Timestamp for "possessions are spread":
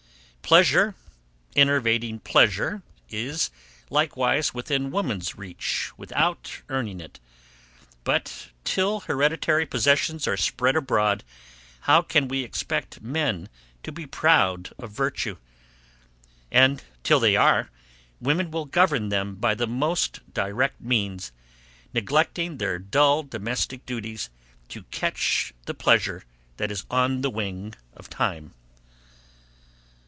9.65-10.75